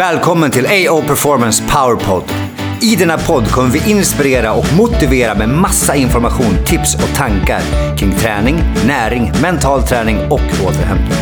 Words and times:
Välkommen 0.00 0.50
till 0.50 0.66
AO 0.66 1.02
Performance 1.02 1.64
Powerpod. 1.68 2.22
I 2.80 2.96
denna 2.96 3.18
podd 3.18 3.50
kommer 3.50 3.68
vi 3.70 3.90
inspirera 3.90 4.52
och 4.52 4.64
motivera 4.76 5.34
med 5.34 5.48
massa 5.48 5.96
information, 5.96 6.56
tips 6.66 6.94
och 6.94 7.16
tankar 7.16 7.60
kring 7.96 8.12
träning, 8.12 8.62
näring, 8.86 9.32
mental 9.42 9.82
träning 9.82 10.18
och 10.18 10.40
återhämtning. 10.66 11.18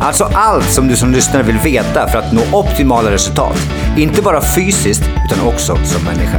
Alltså 0.00 0.24
allt 0.24 0.70
som 0.70 0.88
du 0.88 0.96
som 0.96 1.12
lyssnare 1.12 1.42
vill 1.42 1.58
veta 1.58 2.08
för 2.08 2.18
att 2.18 2.32
nå 2.32 2.58
optimala 2.58 3.10
resultat. 3.10 3.58
Inte 3.96 4.22
bara 4.22 4.40
fysiskt, 4.40 5.02
utan 5.30 5.48
också 5.48 5.76
som 5.84 6.04
människa. 6.04 6.38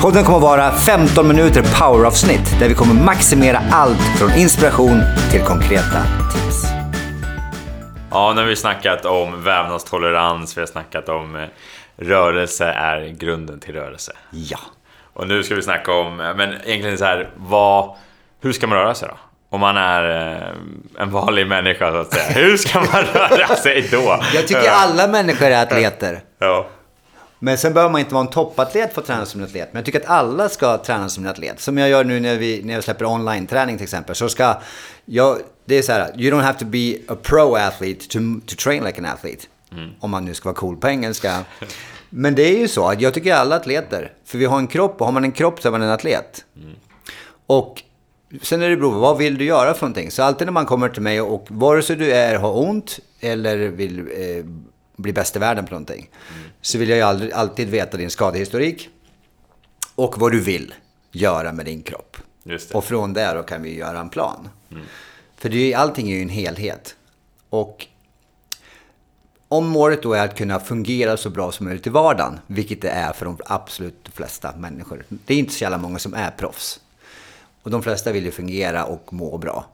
Podden 0.00 0.24
kommer 0.24 0.40
vara 0.40 0.72
15 0.72 1.28
minuter 1.28 1.64
poweravsnitt 1.78 2.60
där 2.60 2.68
vi 2.68 2.74
kommer 2.74 3.04
maximera 3.04 3.62
allt 3.70 4.02
från 4.18 4.32
inspiration 4.32 5.02
till 5.30 5.40
konkreta 5.40 6.02
tips. 6.32 6.61
Ja, 8.12 8.32
nu 8.34 8.40
har 8.40 8.48
vi 8.48 8.56
snackat 8.56 9.04
om 9.04 9.44
vävnadstolerans, 9.44 10.56
vi 10.56 10.60
har 10.60 10.66
snackat 10.66 11.08
om 11.08 11.36
eh, 11.36 11.48
rörelse 11.96 12.64
är 12.64 13.06
grunden 13.06 13.60
till 13.60 13.74
rörelse. 13.74 14.12
Ja. 14.30 14.58
Och 15.12 15.28
nu 15.28 15.42
ska 15.42 15.54
vi 15.54 15.62
snacka 15.62 15.92
om, 15.92 16.20
eh, 16.20 16.34
men 16.34 16.54
egentligen 16.64 16.98
så 16.98 17.04
här, 17.04 17.30
vad, 17.36 17.94
hur 18.40 18.52
ska 18.52 18.66
man 18.66 18.78
röra 18.78 18.94
sig 18.94 19.08
då? 19.08 19.14
Om 19.48 19.60
man 19.60 19.76
är 19.76 20.32
eh, 20.32 21.02
en 21.02 21.10
vanlig 21.10 21.46
människa 21.46 21.92
så 21.92 21.96
att 21.96 22.12
säga. 22.12 22.24
Hur 22.42 22.56
ska 22.56 22.78
man 22.78 23.02
röra 23.02 23.56
sig 23.56 23.88
då? 23.90 24.20
Jag 24.34 24.48
tycker 24.48 24.70
alla 24.70 25.06
människor 25.06 25.46
är 25.46 25.62
atleter. 25.62 26.20
Ja. 26.38 26.66
Men 27.38 27.58
sen 27.58 27.74
behöver 27.74 27.92
man 27.92 28.00
inte 28.00 28.14
vara 28.14 28.24
en 28.24 28.30
toppatlet 28.30 28.94
för 28.94 29.00
att 29.00 29.06
träna 29.06 29.26
som 29.26 29.40
en 29.40 29.46
atlet. 29.46 29.68
Men 29.72 29.80
jag 29.80 29.86
tycker 29.86 30.00
att 30.00 30.06
alla 30.06 30.48
ska 30.48 30.78
träna 30.78 31.08
som 31.08 31.24
en 31.24 31.30
atlet. 31.30 31.60
Som 31.60 31.78
jag 31.78 31.88
gör 31.88 32.04
nu 32.04 32.20
när, 32.20 32.36
vi, 32.36 32.62
när 32.64 32.74
jag 32.74 32.84
släpper 32.84 33.04
online-träning 33.04 33.76
till 33.76 33.84
exempel. 33.84 34.14
Så 34.14 34.28
ska 34.28 34.54
jag, 35.04 35.38
det 35.64 35.78
är 35.78 35.82
så 35.82 35.92
här, 35.92 36.20
you 36.20 36.36
don't 36.36 36.42
have 36.42 36.58
to 36.58 36.64
be 36.64 36.96
a 37.08 37.16
pro 37.22 37.54
athlete 37.56 38.08
to, 38.08 38.18
to 38.46 38.56
train 38.56 38.84
like 38.84 38.98
an 38.98 39.04
athlete. 39.04 39.46
Om 40.00 40.10
man 40.10 40.24
nu 40.24 40.34
ska 40.34 40.48
vara 40.48 40.56
cool 40.56 40.76
på 40.76 40.88
engelska. 40.88 41.44
Men 42.10 42.34
det 42.34 42.42
är 42.42 42.58
ju 42.58 42.68
så 42.68 42.88
att 42.88 43.00
jag 43.00 43.14
tycker 43.14 43.34
alla 43.34 43.56
atleter. 43.56 44.12
För 44.24 44.38
vi 44.38 44.44
har 44.44 44.58
en 44.58 44.66
kropp 44.66 45.00
och 45.00 45.06
har 45.06 45.12
man 45.12 45.24
en 45.24 45.32
kropp 45.32 45.62
så 45.62 45.68
är 45.68 45.72
man 45.72 45.82
en 45.82 45.90
atlet. 45.90 46.44
Och 47.46 47.82
sen 48.42 48.62
är 48.62 48.70
det 48.70 48.76
beroende 48.76 49.00
vad 49.00 49.18
vill 49.18 49.38
du 49.38 49.44
göra 49.44 49.74
för 49.74 49.86
någonting. 49.86 50.10
Så 50.10 50.22
alltid 50.22 50.46
när 50.46 50.52
man 50.52 50.66
kommer 50.66 50.88
till 50.88 51.02
mig 51.02 51.20
och 51.20 51.46
vare 51.48 51.82
sig 51.82 51.96
du 51.96 52.12
är, 52.12 52.36
har 52.38 52.58
ont 52.68 52.98
eller 53.20 53.56
vill 53.56 53.98
eh, 53.98 54.44
bli 54.96 55.12
bäst 55.12 55.36
i 55.36 55.38
världen 55.38 55.64
på 55.64 55.70
någonting. 55.70 56.10
Så 56.60 56.78
vill 56.78 56.88
jag 56.88 56.96
ju 56.96 57.02
aldrig, 57.04 57.32
alltid 57.32 57.70
veta 57.70 57.96
din 57.96 58.10
skadehistorik. 58.10 58.88
Och 59.94 60.18
vad 60.18 60.32
du 60.32 60.40
vill 60.40 60.74
göra 61.12 61.52
med 61.52 61.66
din 61.66 61.82
kropp. 61.82 62.16
Och 62.74 62.84
från 62.84 63.12
där 63.12 63.34
då 63.34 63.42
kan 63.42 63.62
vi 63.62 63.76
göra 63.78 64.00
en 64.00 64.08
plan. 64.08 64.48
För 65.42 65.48
det 65.48 65.72
är, 65.72 65.76
allting 65.76 66.10
är 66.10 66.16
ju 66.16 66.22
en 66.22 66.28
helhet. 66.28 66.96
Och 67.50 67.86
om 69.48 69.66
målet 69.68 70.02
då 70.02 70.12
är 70.12 70.24
att 70.24 70.36
kunna 70.36 70.60
fungera 70.60 71.16
så 71.16 71.30
bra 71.30 71.52
som 71.52 71.66
möjligt 71.66 71.86
i 71.86 71.90
vardagen, 71.90 72.38
vilket 72.46 72.82
det 72.82 72.88
är 72.88 73.12
för 73.12 73.24
de 73.24 73.38
absolut 73.46 74.08
flesta 74.14 74.56
människor. 74.56 75.04
Det 75.08 75.34
är 75.34 75.38
inte 75.38 75.52
så 75.52 75.64
jävla 75.64 75.78
många 75.78 75.98
som 75.98 76.14
är 76.14 76.30
proffs. 76.30 76.80
Och 77.62 77.70
de 77.70 77.82
flesta 77.82 78.12
vill 78.12 78.24
ju 78.24 78.30
fungera 78.30 78.84
och 78.84 79.12
må 79.12 79.38
bra. 79.38 79.66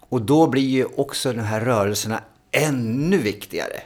Och 0.00 0.22
då 0.22 0.46
blir 0.46 0.68
ju 0.68 0.84
också 0.84 1.32
de 1.32 1.40
här 1.40 1.60
rörelserna 1.60 2.20
ännu 2.50 3.18
viktigare. 3.18 3.82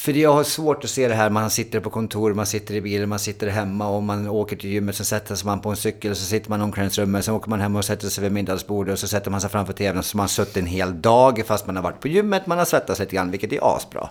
För 0.00 0.12
jag 0.12 0.32
har 0.32 0.44
svårt 0.44 0.84
att 0.84 0.90
se 0.90 1.08
det 1.08 1.14
här, 1.14 1.30
man 1.30 1.50
sitter 1.50 1.80
på 1.80 1.90
kontor, 1.90 2.34
man 2.34 2.46
sitter 2.46 2.74
i 2.74 2.80
bilen, 2.80 3.08
man 3.08 3.18
sitter 3.18 3.46
hemma 3.46 3.88
och 3.88 4.02
man 4.02 4.28
åker 4.28 4.56
till 4.56 4.70
gymmet, 4.70 4.96
så 4.96 5.04
sätter 5.04 5.34
sig 5.34 5.46
man 5.46 5.60
på 5.60 5.70
en 5.70 5.76
cykel, 5.76 6.16
så 6.16 6.24
sitter 6.24 6.50
man 6.50 6.60
i 6.60 6.64
omklädningsrummet, 6.64 7.24
sen 7.24 7.34
åker 7.34 7.50
man 7.50 7.60
hem 7.60 7.76
och 7.76 7.84
sätter 7.84 8.08
sig 8.08 8.22
vid 8.22 8.32
middagsbordet 8.32 8.92
och 8.92 8.98
så 8.98 9.08
sätter 9.08 9.30
man 9.30 9.40
sig 9.40 9.50
framför 9.50 9.72
tvn, 9.72 10.02
så 10.02 10.16
har 10.16 10.18
man 10.18 10.28
suttit 10.28 10.56
en 10.56 10.66
hel 10.66 11.02
dag 11.02 11.42
fast 11.46 11.66
man 11.66 11.76
har 11.76 11.82
varit 11.82 12.00
på 12.00 12.08
gymmet, 12.08 12.46
man 12.46 12.58
har 12.58 12.64
svettats 12.64 13.00
lite 13.00 13.14
grann, 13.16 13.30
vilket 13.30 13.52
är 13.52 13.76
asbra. 13.76 14.08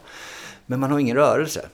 Men 0.65 0.79
man 0.79 0.91
har 0.91 0.99
ingen 0.99 1.15
rörelse. 1.15 1.65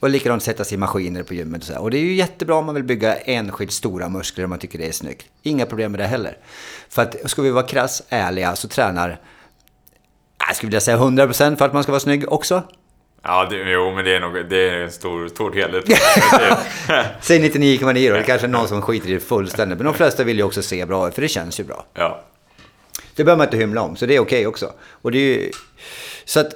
Och 0.00 0.10
likadant 0.10 0.42
sätta 0.42 0.64
sig 0.64 0.74
i 0.74 0.78
maskiner 0.78 1.22
på 1.22 1.34
gymmet 1.34 1.60
och 1.60 1.66
så 1.66 1.72
här. 1.72 1.82
Och 1.82 1.90
det 1.90 1.98
är 1.98 2.04
ju 2.04 2.14
jättebra 2.14 2.56
om 2.56 2.66
man 2.66 2.74
vill 2.74 2.84
bygga 2.84 3.16
enskilt 3.16 3.72
stora 3.72 4.08
muskler 4.08 4.44
om 4.44 4.50
man 4.50 4.58
tycker 4.58 4.78
det 4.78 4.88
är 4.88 4.92
snyggt. 4.92 5.26
Inga 5.42 5.66
problem 5.66 5.92
med 5.92 6.00
det 6.00 6.06
heller. 6.06 6.36
För 6.88 7.02
att 7.02 7.30
ska 7.30 7.42
vi 7.42 7.50
vara 7.50 7.66
krass 7.66 8.02
ärliga 8.08 8.56
så 8.56 8.68
tränar, 8.68 9.20
jag 10.48 10.56
skulle 10.56 10.68
vilja 10.68 10.80
säga 10.80 10.98
100% 10.98 11.56
för 11.56 11.64
att 11.64 11.72
man 11.72 11.82
ska 11.82 11.92
vara 11.92 12.00
snygg 12.00 12.32
också. 12.32 12.62
Ja, 13.22 13.46
det, 13.50 13.56
jo, 13.56 13.92
men 13.94 14.04
det 14.04 14.16
är 14.16 14.20
nog 14.20 14.48
det 14.48 14.68
är 14.68 14.82
en 14.82 14.92
stor, 14.92 15.28
stor 15.28 15.50
del. 15.50 15.70
Säg 17.20 17.40
99,9 17.40 18.10
då, 18.10 18.16
det 18.16 18.22
kanske 18.22 18.46
är 18.46 18.48
någon 18.48 18.68
som 18.68 18.82
skiter 18.82 19.08
i 19.08 19.12
det 19.14 19.20
fullständigt. 19.20 19.78
Men 19.78 19.84
de 19.86 19.94
flesta 19.94 20.24
vill 20.24 20.36
ju 20.36 20.42
också 20.42 20.62
se 20.62 20.86
bra 20.86 21.08
ut, 21.08 21.14
för 21.14 21.22
det 21.22 21.28
känns 21.28 21.60
ju 21.60 21.64
bra. 21.64 21.86
ja. 21.94 22.24
Det 23.14 23.24
behöver 23.24 23.38
man 23.38 23.46
inte 23.46 23.56
hymla 23.56 23.80
om, 23.80 23.96
så 23.96 24.06
det 24.06 24.16
är 24.16 24.20
okej 24.20 24.46
också. 24.46 24.72
Och 24.90 25.12
det 25.12 25.18
är 25.18 25.38
ju... 25.38 25.50
Så 26.24 26.40
att, 26.40 26.52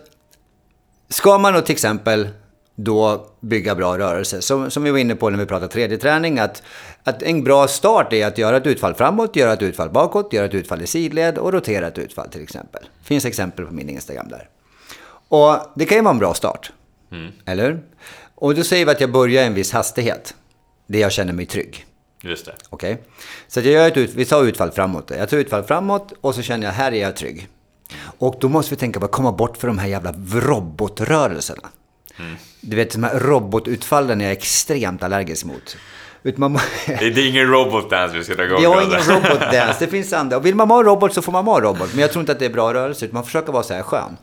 ska 1.08 1.38
man 1.38 1.54
då 1.54 1.60
till 1.60 1.72
exempel 1.72 2.28
då 2.74 3.26
bygga 3.40 3.74
bra 3.74 3.98
rörelse, 3.98 4.42
som, 4.42 4.70
som 4.70 4.82
vi 4.82 4.90
var 4.90 4.98
inne 4.98 5.14
på 5.14 5.30
när 5.30 5.38
vi 5.38 5.46
pratade 5.46 5.74
3D-träning, 5.74 6.38
att, 6.38 6.62
att 7.04 7.22
en 7.22 7.44
bra 7.44 7.68
start 7.68 8.12
är 8.12 8.26
att 8.26 8.38
göra 8.38 8.56
ett 8.56 8.66
utfall 8.66 8.94
framåt, 8.94 9.36
göra 9.36 9.52
ett 9.52 9.62
utfall 9.62 9.90
bakåt, 9.90 10.32
göra 10.32 10.46
ett 10.46 10.54
utfall 10.54 10.82
i 10.82 10.86
sidled 10.86 11.38
och 11.38 11.52
rotera 11.52 11.86
ett 11.86 11.98
utfall 11.98 12.28
till 12.28 12.42
exempel. 12.42 12.82
Det 12.98 13.06
finns 13.06 13.24
exempel 13.24 13.66
på 13.66 13.74
min 13.74 13.88
Instagram 13.88 14.28
där. 14.28 14.48
Och 15.28 15.58
det 15.74 15.84
kan 15.86 15.96
ju 15.96 16.02
vara 16.02 16.14
en 16.14 16.18
bra 16.18 16.34
start. 16.34 16.72
Eller 17.44 17.64
hur? 17.64 17.82
Och 18.34 18.54
då 18.54 18.64
säger 18.64 18.84
vi 18.84 18.90
att 18.90 19.00
jag 19.00 19.12
börjar 19.12 19.42
i 19.42 19.46
en 19.46 19.54
viss 19.54 19.72
hastighet. 19.72 20.34
Det 20.86 20.98
jag 20.98 21.12
känner 21.12 21.32
mig 21.32 21.46
trygg. 21.46 21.86
Just 22.22 22.46
det. 22.46 22.54
Okej? 22.70 23.02
Så 23.48 23.60
att 23.60 23.66
jag 23.66 23.74
gör 23.74 23.88
ett 23.88 23.96
ut, 23.96 24.14
vi 24.14 24.24
tar 24.24 24.44
utfall 24.44 24.70
framåt. 24.70 25.10
Jag 25.18 25.28
tar 25.28 25.36
utfall 25.36 25.62
framåt 25.62 26.12
och 26.20 26.34
så 26.34 26.42
känner 26.42 26.66
jag 26.66 26.72
här 26.72 26.92
är 26.92 27.02
jag 27.02 27.16
trygg. 27.16 27.48
Och 28.18 28.36
då 28.40 28.48
måste 28.48 28.70
vi 28.70 28.76
tänka 28.76 29.00
på 29.00 29.06
att 29.06 29.12
komma 29.12 29.32
bort 29.32 29.56
från 29.56 29.76
de 29.76 29.78
här 29.78 29.88
jävla 29.88 30.12
robotrörelserna. 30.32 31.68
Du 32.60 32.76
vet, 32.76 32.92
de 32.92 33.02
här 33.04 33.18
robotutfallen 33.18 34.20
är 34.20 34.24
jag 34.24 34.32
extremt 34.32 35.02
allergisk 35.02 35.44
mot. 35.44 35.76
Man, 36.36 36.58
Det, 36.86 36.92
är 37.06 37.28
ingen 37.28 37.46
robotdance 37.50 38.16
vi 38.16 38.24
ska 38.24 38.34
dra 38.34 38.44
igång. 38.44 38.62
jag 38.62 38.74
har 38.74 38.82
ingen 38.82 39.00
robotdance, 39.00 39.76
det 39.78 39.86
finns 39.86 40.12
andra. 40.12 40.36
Och 40.36 40.46
vill 40.46 40.54
man 40.54 40.68
vara 40.68 40.86
robot 40.86 41.14
så 41.14 41.22
får 41.22 41.32
man 41.32 41.44
vara 41.44 41.64
robot. 41.64 41.88
Men 41.92 42.00
jag 42.00 42.10
tror 42.12 42.20
inte 42.20 42.32
att 42.32 42.38
det 42.38 42.46
är 42.46 42.50
bra 42.50 42.74
rörelse, 42.74 43.08
man 43.10 43.24
försöker 43.24 43.52
vara 43.52 43.62
så 43.62 43.74
här 43.74 43.82
skön. 43.82 44.16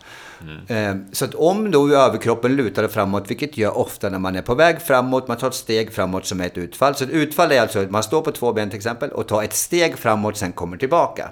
Eh, 0.68 0.96
Så 1.12 1.26
att 1.26 1.36
om 1.36 1.72
då 1.72 1.90
överkroppen 1.96 2.56
lutar 2.56 2.88
framåt, 2.88 3.24
vilket 3.32 3.58
gör 3.58 3.78
ofta 3.78 4.10
när 4.10 4.20
man 4.20 4.36
är 4.36 4.42
på 4.42 4.56
väg 4.56 4.82
framåt, 4.82 5.28
man 5.28 5.38
tar 5.38 5.48
ett 5.48 5.54
steg 5.54 5.94
framåt 5.94 6.26
som 6.26 6.42
är 6.42 6.46
ett 6.46 6.58
utfall. 6.58 6.96
Så 6.96 7.04
ett 7.04 7.10
utfall 7.10 7.52
är 7.52 7.62
alltså 7.62 7.80
att 7.80 7.92
man 7.92 8.04
står 8.04 8.22
på 8.22 8.32
två 8.32 8.54
ben 8.54 8.70
till 8.70 8.78
exempel 8.78 9.10
och 9.12 9.28
tar 9.28 9.44
ett 9.44 9.54
steg 9.54 9.98
framåt, 9.98 10.38
sen 10.38 10.52
kommer 10.52 10.78
tillbaka. 10.78 11.30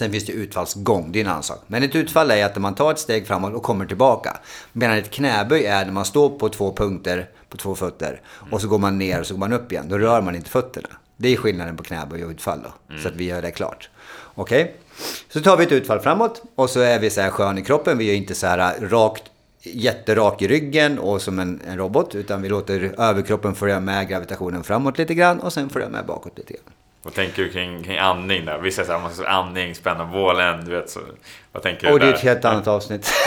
Sen 0.00 0.12
finns 0.12 0.26
det 0.26 0.32
utfallsgång, 0.32 1.12
det 1.12 1.18
är 1.18 1.24
en 1.24 1.30
annan 1.30 1.42
sak. 1.42 1.58
Men 1.66 1.82
ett 1.82 1.94
utfall 1.94 2.30
är 2.30 2.44
att 2.44 2.56
man 2.56 2.74
tar 2.74 2.90
ett 2.90 2.98
steg 2.98 3.26
framåt 3.26 3.54
och 3.54 3.62
kommer 3.62 3.86
tillbaka. 3.86 4.36
Medan 4.72 4.96
ett 4.96 5.10
knäböj 5.10 5.64
är 5.64 5.84
när 5.84 5.92
man 5.92 6.04
står 6.04 6.38
på 6.38 6.48
två 6.48 6.72
punkter, 6.72 7.28
på 7.48 7.56
två 7.56 7.74
fötter, 7.74 8.20
och 8.50 8.60
så 8.60 8.68
går 8.68 8.78
man 8.78 8.98
ner 8.98 9.20
och 9.20 9.26
så 9.26 9.34
går 9.34 9.38
man 9.38 9.52
upp 9.52 9.72
igen. 9.72 9.88
Då 9.88 9.98
rör 9.98 10.20
man 10.20 10.36
inte 10.36 10.50
fötterna. 10.50 10.88
Det 11.16 11.28
är 11.28 11.36
skillnaden 11.36 11.76
på 11.76 11.82
knäböj 11.82 12.24
och 12.24 12.30
utfall 12.30 12.58
då. 12.62 12.96
Så 12.98 13.08
att 13.08 13.14
vi 13.14 13.24
gör 13.24 13.42
det 13.42 13.50
klart. 13.50 13.90
Okej? 14.34 14.74
Så 15.28 15.40
tar 15.40 15.56
vi 15.56 15.64
ett 15.64 15.72
utfall 15.72 16.00
framåt 16.00 16.42
och 16.54 16.70
så 16.70 16.80
är 16.80 16.98
vi 16.98 17.10
så 17.10 17.20
här 17.20 17.30
skön 17.30 17.58
i 17.58 17.62
kroppen. 17.62 17.98
Vi 17.98 18.10
är 18.10 18.14
inte 18.14 18.34
så 18.34 18.46
här 18.46 18.80
rakt, 18.80 19.24
jätterak 19.62 20.42
i 20.42 20.48
ryggen 20.48 20.98
och 20.98 21.22
som 21.22 21.38
en, 21.38 21.60
en 21.66 21.78
robot. 21.78 22.14
Utan 22.14 22.42
vi 22.42 22.48
låter 22.48 22.94
överkroppen 22.98 23.54
följa 23.54 23.80
med 23.80 24.08
gravitationen 24.08 24.64
framåt 24.64 24.98
lite 24.98 25.14
grann 25.14 25.40
och 25.40 25.52
sen 25.52 25.68
följa 25.68 25.88
med 25.88 26.06
bakåt 26.06 26.38
lite 26.38 26.52
grann. 26.52 26.74
Vad 27.02 27.14
tänker 27.14 27.42
du 27.42 27.48
kring, 27.50 27.82
kring 27.82 27.98
andning 27.98 28.44
där? 28.44 28.58
Vissa 28.58 28.84
säger 28.84 28.98
man 28.98 29.14
ska 29.14 29.26
andning, 29.26 29.74
spänna 29.74 30.04
bålen, 30.04 30.64
du 30.64 30.70
vet 30.70 30.90
så. 30.90 31.00
Vad 31.52 31.62
tänker 31.62 31.86
du 31.86 31.92
Och 31.92 32.00
det 32.00 32.06
är 32.06 32.10
där? 32.10 32.16
ett 32.16 32.22
helt 32.22 32.44
annat 32.44 32.66
avsnitt. 32.66 33.12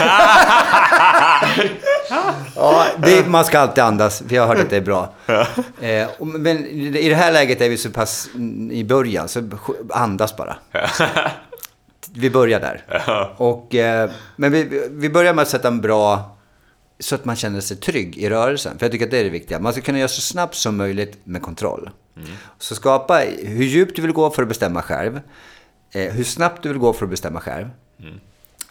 ja, 2.56 2.86
det, 2.98 3.28
man 3.28 3.44
ska 3.44 3.58
alltid 3.58 3.84
andas, 3.84 4.22
för 4.28 4.34
jag 4.34 4.42
har 4.42 4.48
hört 4.48 4.64
att 4.64 4.70
det 4.70 4.76
är 4.76 4.80
bra. 4.80 5.12
Eh, 5.80 6.08
men 6.18 6.66
i 6.66 7.08
det 7.08 7.14
här 7.14 7.32
läget 7.32 7.60
är 7.60 7.68
vi 7.68 7.76
så 7.76 7.90
pass 7.90 8.28
i 8.70 8.84
början, 8.84 9.28
så 9.28 9.50
andas 9.90 10.36
bara. 10.36 10.56
Vi 12.16 12.30
börjar 12.30 12.60
där. 12.60 12.84
Och, 13.36 13.74
eh, 13.74 14.10
men 14.36 14.52
vi, 14.52 14.88
vi 14.90 15.10
börjar 15.10 15.34
med 15.34 15.42
att 15.42 15.48
sätta 15.48 15.68
en 15.68 15.80
bra, 15.80 16.36
så 17.00 17.14
att 17.14 17.24
man 17.24 17.36
känner 17.36 17.60
sig 17.60 17.76
trygg 17.76 18.16
i 18.18 18.30
rörelsen. 18.30 18.78
För 18.78 18.86
jag 18.86 18.92
tycker 18.92 19.04
att 19.04 19.10
det 19.10 19.18
är 19.18 19.24
det 19.24 19.30
viktiga. 19.30 19.58
Man 19.58 19.72
ska 19.72 19.82
kunna 19.82 19.98
göra 19.98 20.08
så 20.08 20.20
snabbt 20.20 20.54
som 20.54 20.76
möjligt 20.76 21.18
med 21.24 21.42
kontroll. 21.42 21.90
Så 22.58 22.74
skapa 22.74 23.18
hur 23.42 23.64
djupt 23.64 23.96
du 23.96 24.02
vill 24.02 24.12
gå 24.12 24.30
för 24.30 24.42
att 24.42 24.48
bestämma 24.48 24.82
själv. 24.82 25.20
Eh, 25.92 26.12
hur 26.12 26.24
snabbt 26.24 26.62
du 26.62 26.68
vill 26.68 26.78
gå 26.78 26.92
för 26.92 27.04
att 27.04 27.10
bestämma 27.10 27.40
själv. 27.40 27.68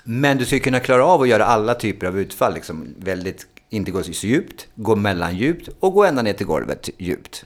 Men 0.04 0.38
du 0.38 0.46
ska 0.46 0.60
kunna 0.60 0.80
klara 0.80 1.06
av 1.06 1.22
att 1.22 1.28
göra 1.28 1.46
alla 1.46 1.76
typer 1.76 2.08
av 2.08 2.20
utfall. 2.20 2.54
Liksom 2.54 2.96
väldigt, 2.98 3.46
inte 3.70 3.92
gå 3.92 4.04
så 4.04 4.28
djupt, 4.28 4.68
gå 4.76 4.96
mellan 4.96 5.38
djupt 5.38 5.70
och 5.80 5.94
gå 5.94 6.04
ända 6.04 6.22
ner 6.22 6.34
till 6.34 6.46
golvet 6.46 6.90
djupt. 6.98 7.44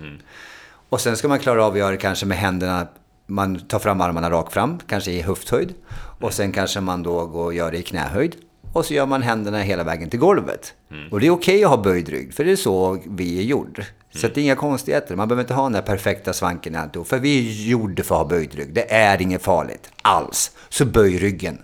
Och 0.89 1.01
sen 1.01 1.17
ska 1.17 1.27
man 1.27 1.39
klara 1.39 1.65
av 1.65 1.71
att 1.71 1.77
göra 1.79 1.91
det 1.91 1.97
kanske 1.97 2.25
med 2.25 2.37
händerna, 2.37 2.87
man 3.25 3.59
tar 3.59 3.79
fram 3.79 4.01
armarna 4.01 4.29
rakt 4.31 4.53
fram, 4.53 4.79
kanske 4.87 5.11
i 5.11 5.21
höfthöjd. 5.21 5.73
Och 6.19 6.33
sen 6.33 6.51
kanske 6.51 6.81
man 6.81 7.03
då 7.03 7.25
går 7.25 7.45
och 7.45 7.53
gör 7.53 7.71
det 7.71 7.77
i 7.77 7.83
knähöjd. 7.83 8.35
Och 8.73 8.85
så 8.85 8.93
gör 8.93 9.05
man 9.05 9.21
händerna 9.21 9.61
hela 9.61 9.83
vägen 9.83 10.09
till 10.09 10.19
golvet. 10.19 10.73
Och 11.11 11.19
det 11.19 11.27
är 11.27 11.31
okej 11.31 11.63
att 11.63 11.69
ha 11.69 11.77
böjd 11.77 12.09
rygg, 12.09 12.33
för 12.33 12.43
det 12.45 12.51
är 12.51 12.55
så 12.55 13.03
vi 13.07 13.39
är 13.39 13.43
gjord. 13.43 13.83
Så 14.15 14.27
att 14.27 14.35
det 14.35 14.41
är 14.41 14.43
inga 14.43 14.55
konstigheter. 14.55 15.15
Man 15.15 15.27
behöver 15.27 15.43
inte 15.43 15.53
ha 15.53 15.63
den 15.63 15.71
där 15.71 15.81
perfekta 15.81 16.33
svanken 16.33 16.75
i 16.75 16.77
alltihop. 16.77 17.07
För 17.07 17.19
vi 17.19 17.37
är 17.39 17.69
gjorda 17.69 18.03
för 18.03 18.15
att 18.15 18.21
ha 18.21 18.27
böjd 18.29 18.55
rygg. 18.55 18.73
Det 18.73 18.93
är 18.93 19.21
inget 19.21 19.41
farligt 19.43 19.89
alls. 20.01 20.51
Så 20.69 20.85
böj 20.85 21.17
ryggen. 21.17 21.57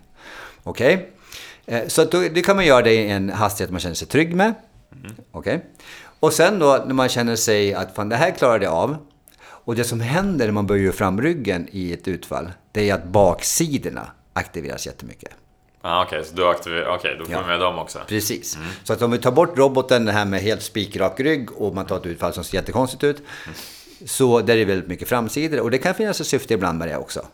Okej? 0.64 1.10
Eh, 1.66 1.88
Så 1.88 2.06
då, 2.06 2.20
det 2.20 2.42
kan 2.42 2.56
man 2.56 2.66
göra 2.66 2.82
det 2.82 2.94
i 2.94 3.10
en 3.12 3.30
hastighet 3.30 3.72
man 3.72 3.80
känner 3.80 3.96
sig 3.96 4.08
trygg 4.08 4.36
med. 4.36 4.54
Okej? 5.32 5.66
Och 6.20 6.34
sen 6.34 6.60
då 6.60 6.84
när 6.88 6.94
man 6.94 7.10
känner 7.10 7.36
sig 7.36 7.74
att 7.74 7.96
fan 7.96 8.10
det 8.10 8.16
här 8.16 8.32
klarade 8.32 8.66
jag 8.66 8.74
av. 8.74 8.98
Och 9.44 9.76
det 9.76 9.84
som 9.84 10.00
händer 10.02 10.46
när 10.46 10.54
man 10.54 10.68
böjer 10.68 10.92
fram 10.92 11.22
ryggen 11.22 11.68
i 11.72 11.94
ett 11.94 12.08
utfall, 12.08 12.52
det 12.72 12.90
är 12.90 12.94
att 12.94 13.04
baksidorna 13.08 14.08
aktiveras 14.34 14.86
jättemycket. 14.86 15.30
Ah, 15.86 16.04
Okej, 16.04 16.24
så 16.26 16.36
då, 16.36 16.48
aktiver... 16.48 16.96
okay, 16.96 17.16
då 17.18 17.26
får 17.26 17.34
Ja. 17.34 17.42
vi 17.42 17.48
med 17.48 17.60
dem 17.60 17.80
också. 17.80 18.00
Precis. 18.08 18.58
Så 18.84 18.94
att 18.94 19.02
om 19.02 19.12
vi 19.12 19.18
tar 19.18 19.32
bort 19.32 19.58
roboten, 19.58 20.06
det 20.06 20.12
här 20.12 20.26
med 20.26 20.42
helt 20.42 20.62
spikrak 20.64 21.20
rygg 21.20 21.52
och 21.52 21.76
man 21.76 21.86
tar 21.86 21.98
ett 21.98 22.06
utfall 22.06 22.34
som 22.34 22.44
ser 22.44 22.56
jättekonstigt 22.58 23.04
ut. 23.04 23.22
Så 24.06 24.42
där 24.42 24.54
är 24.54 24.58
det 24.58 24.66
väldigt 24.66 24.88
mycket 24.90 25.08
framsidor 25.10 25.60
och 25.60 25.72
det 25.72 25.78
kan 25.78 25.94
finnas 25.96 26.22
ett 26.22 26.28
syfte 26.28 26.54
ibland 26.54 26.80
med 26.80 26.88
det 26.88 26.98
också. 26.98 27.26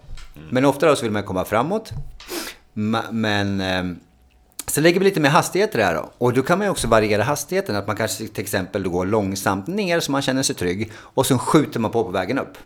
Men 0.50 0.66
ofta 0.66 0.88
då 0.88 0.96
så 0.96 1.04
vill 1.04 1.12
man 1.12 1.24
komma 1.24 1.46
framåt. 1.46 1.90
Men 3.12 3.62
eh, 3.62 3.84
så 4.68 4.82
lägger 4.82 5.00
vi 5.00 5.06
lite 5.06 5.20
mer 5.20 5.30
hastighet 5.30 5.76
i 5.76 5.78
det 5.78 5.84
här 5.84 5.96
då. 5.96 6.12
Och 6.18 6.34
då 6.34 6.42
kan 6.42 6.58
man 6.58 6.68
ju 6.68 6.72
också 6.72 6.88
variera 6.88 7.24
hastigheten. 7.24 7.76
Att 7.76 7.88
man 7.88 7.96
kanske 7.96 8.28
till 8.28 8.44
exempel 8.44 8.84
går 8.88 9.06
långsamt 9.06 9.68
ner 9.68 10.00
så 10.00 10.12
man 10.12 10.22
känner 10.22 10.44
sig 10.44 10.56
trygg. 10.56 10.92
Och 10.96 11.26
sen 11.26 11.40
skjuter 11.40 11.80
man 11.80 11.92
på 11.92 12.04
på 12.04 12.10
vägen 12.12 12.40
upp. 12.40 12.58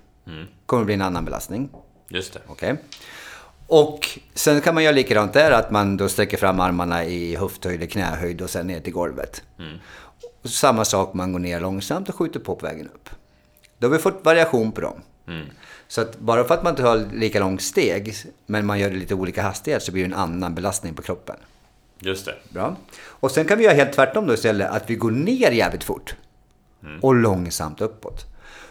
kommer 0.66 0.82
det 0.82 0.86
bli 0.86 0.94
en 0.94 1.02
annan 1.02 1.26
belastning. 1.26 1.70
Just 2.10 2.34
det. 2.34 2.40
Okej. 2.48 2.76
Och 3.76 4.20
sen 4.34 4.62
kan 4.62 4.74
man 4.74 4.84
göra 4.84 4.96
likadant 4.96 5.34
där, 5.34 5.52
att 5.52 5.72
man 5.72 5.98
då 5.98 6.10
sträcker 6.10 6.38
fram 6.38 6.60
armarna 6.60 7.06
i 7.06 7.36
höfthöjd, 7.36 7.92
knähöjd 7.92 8.42
och 8.42 8.50
sen 8.50 8.68
ner 8.68 8.80
till 8.80 8.94
golvet. 8.94 9.44
Och 10.44 10.50
samma 10.50 10.86
sak, 10.86 11.14
man 11.14 11.32
går 11.32 11.40
ner 11.40 11.60
långsamt 11.60 12.10
och 12.10 12.16
skjuter 12.16 12.40
på 12.40 12.56
på 12.56 12.66
vägen 12.66 12.90
upp. 12.94 13.10
Då 13.78 13.88
har 13.88 13.92
vi 13.92 14.00
fått 14.00 14.26
variation 14.26 14.72
på 14.72 14.82
dem. 14.82 15.02
Så 15.88 16.02
att 16.02 16.20
bara 16.20 16.44
för 16.44 16.54
att 16.54 16.64
man 16.64 16.74
inte 16.74 16.84
har 16.84 17.06
lika 17.14 17.40
långt 17.40 17.62
steg, 17.62 18.16
men 18.46 18.66
man 18.66 18.80
gör 18.80 18.90
det 18.90 18.96
lite 18.96 19.16
olika 19.16 19.42
hastighet, 19.42 19.84
så 19.84 19.92
blir 19.92 20.04
det 20.04 20.10
en 20.10 20.20
annan 20.20 20.56
belastning 20.56 20.94
på 20.94 21.02
kroppen. 21.02 21.36
Just 22.00 22.26
det. 22.26 22.36
Bra. 22.50 22.76
Och 23.06 23.32
sen 23.32 23.46
kan 23.46 23.58
vi 23.58 23.64
göra 23.64 23.74
helt 23.74 23.94
tvärtom 23.94 24.28
då 24.28 24.34
istället, 24.34 24.70
att 24.70 24.90
vi 24.90 24.96
går 24.96 25.12
ner 25.12 25.52
jävligt 25.52 25.84
fort. 25.84 26.16
Och 27.02 27.16
långsamt 27.16 27.82
uppåt. 27.82 28.26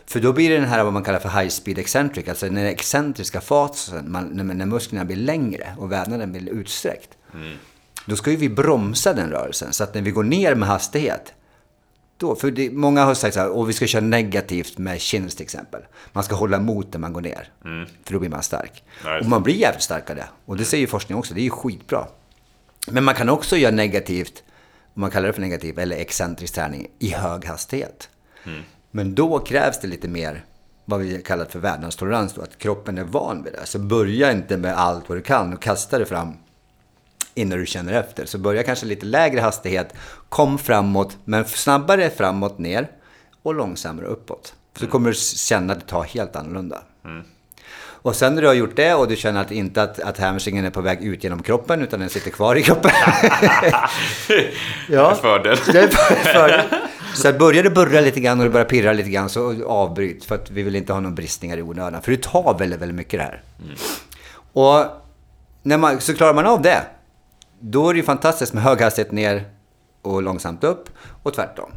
För 0.07 0.21
då 0.21 0.33
blir 0.33 0.51
det 0.51 0.57
den 0.57 0.69
här 0.69 0.85
vad 0.85 0.93
man 0.93 1.05
kallar 1.05 1.19
för 1.19 1.41
high 1.41 1.49
speed 1.49 1.79
eccentric, 1.79 2.29
alltså 2.29 2.47
den 2.47 2.57
excentriska 2.57 3.41
fasen, 3.41 4.13
man, 4.13 4.25
när, 4.25 4.45
när 4.45 4.67
musklerna 4.67 5.05
blir 5.05 5.17
längre 5.17 5.75
och 5.79 5.93
vävnaden 5.93 6.33
blir 6.33 6.49
utsträckt. 6.49 7.09
Då 8.07 8.17
ska 8.17 8.31
ju 8.31 8.37
vi 8.37 8.49
bromsa 8.49 9.15
den 9.15 9.31
rörelsen, 9.31 9.73
så 9.73 9.85
att 9.85 9.95
när 9.95 10.03
vi 10.03 10.11
går 10.11 10.23
ner 10.23 10.55
med 10.55 10.69
hastighet, 10.69 11.35
då, 12.17 12.35
för 12.35 12.51
det, 12.51 12.71
många 12.71 13.05
har 13.05 13.15
sagt 13.15 13.35
så 13.35 13.41
här, 13.41 13.49
och 13.49 13.69
vi 13.69 13.73
ska 13.73 13.87
köra 13.87 14.03
negativt 14.05 14.79
med 14.79 15.01
chins 15.01 15.35
till 15.35 15.45
exempel. 15.45 15.81
Man 16.13 16.25
ska 16.25 16.35
hålla 16.35 16.57
emot 16.57 16.93
när 16.93 17.01
man 17.01 17.13
går 17.13 17.21
ner, 17.21 17.49
för 18.05 18.13
då 18.13 18.19
blir 18.19 18.31
man 18.31 18.43
stark. 18.43 18.85
Just 19.05 19.25
och 19.25 19.31
man 19.31 19.43
blir 19.43 19.55
jävligt 19.55 19.83
stark 19.83 20.11
av 20.11 20.17
det. 20.17 20.29
Och 20.45 20.57
det 20.57 20.65
säger 20.65 20.81
ju 20.81 20.87
forskning 20.87 21.19
också, 21.19 21.35
det 21.35 21.41
är 21.41 21.45
ju 21.45 21.51
skitbra. 21.51 22.07
Men 22.87 23.05
man 23.05 23.15
kan 23.15 23.29
också 23.29 23.57
göra 23.57 23.75
negativt, 23.75 24.43
om 24.95 25.01
man 25.01 25.11
kallar 25.11 25.27
det 25.27 25.33
för 25.33 25.41
negativ, 25.41 25.79
eller 25.79 25.97
excentrisk 25.97 26.55
träning 26.55 26.87
i 26.99 27.11
hög 27.11 27.45
hastighet. 27.45 28.09
Men 28.95 29.15
då 29.15 29.39
krävs 29.39 29.81
det 29.81 29.89
lite 29.89 30.09
mer, 30.09 30.45
vad 30.85 31.01
vi 31.01 31.23
kallar 31.23 31.45
för 31.45 31.59
värdlandstolerans, 31.59 32.35
då, 32.35 32.43
att 32.43 32.59
kroppen 32.59 32.99
är 32.99 33.05
van 33.05 33.43
vid 33.45 33.53
det. 33.53 33.67
Så 33.67 33.79
börja 33.79 34.33
inte 34.33 34.57
med 34.57 34.79
allt 34.79 35.09
vad 35.09 35.19
du 35.19 35.23
kan 35.23 35.53
och 35.53 35.63
kasta 35.63 35.99
det 35.99 36.07
fram 36.07 36.35
innan 37.35 37.59
du 37.59 37.67
känner 37.67 37.93
efter. 37.93 38.25
Så 38.27 38.39
börja 38.39 38.63
kanske 38.63 38.87
lite 38.87 39.07
lägre 39.07 39.41
hastighet, 39.41 39.95
kom 40.29 40.59
framåt, 40.59 41.17
men 41.25 41.45
snabbare 41.45 42.11
framåt 42.11 42.59
ner 42.59 42.89
och 43.43 43.55
långsammare 43.55 44.07
uppåt. 44.07 44.55
Så 44.79 44.87
kommer 44.87 45.09
du 45.11 45.15
känna 45.17 45.73
att 45.73 45.81
det 45.81 45.87
tar 45.87 46.03
helt 46.05 46.37
annorlunda. 46.37 46.83
Och 48.05 48.17
sen 48.17 48.35
när 48.35 48.43
du 48.43 48.49
har 48.49 48.55
gjort 48.55 48.77
det 48.77 48.95
och 48.95 49.09
du 49.09 49.17
känner 49.17 49.41
att 49.41 49.51
inte 49.51 49.83
att, 49.83 50.01
att 50.01 50.19
hamstringen 50.19 50.65
är 50.65 50.71
på 50.71 50.81
väg 50.81 51.03
ut 51.03 51.25
genom 51.25 51.43
kroppen 51.43 51.83
utan 51.83 52.01
den 52.01 52.09
sitter 52.09 52.31
kvar 52.31 52.57
i 52.57 52.63
kroppen. 52.63 52.91
ja, 54.89 55.15
Fördel. 55.23 55.57
det 55.73 55.79
är 55.83 55.89
för- 55.89 56.15
fördel. 56.33 56.61
Så 57.15 57.29
att 57.29 57.39
börjar 57.39 57.63
det 57.63 57.71
burra 57.71 58.01
lite 58.01 58.21
grann 58.21 58.39
och 58.39 58.45
det 58.45 58.51
börjar 58.51 58.67
pirra 58.67 58.93
lite 58.93 59.11
grann 59.11 59.29
så 59.29 59.65
avbryt. 59.67 60.25
För 60.25 60.35
att 60.35 60.51
vi 60.51 60.63
vill 60.63 60.77
inte 60.77 60.93
ha 60.93 61.01
några 61.01 61.15
bristningar 61.15 61.57
i 61.57 61.63
onödan. 61.63 62.03
För 62.03 62.13
det 62.13 62.23
tar 62.23 62.59
väldigt, 62.59 62.81
väldigt 62.81 62.97
mycket 62.97 63.21
det 63.21 63.25
här. 63.25 63.43
Och 64.53 64.85
när 65.63 65.79
man, 65.79 66.01
så 66.01 66.15
klarar 66.15 66.35
man 66.35 66.47
av 66.47 66.63
det. 66.63 66.83
Då 67.61 67.89
är 67.89 67.95
det 67.95 67.97
ju 67.97 68.05
fantastiskt 68.05 68.53
med 68.53 68.63
hög 68.63 68.81
hastighet 68.81 69.13
ner 69.13 69.45
och 70.03 70.23
långsamt 70.23 70.65
upp 70.65 70.89
och 71.23 71.35
tvärtom. 71.35 71.71